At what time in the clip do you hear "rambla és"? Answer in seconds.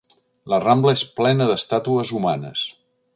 0.61-1.03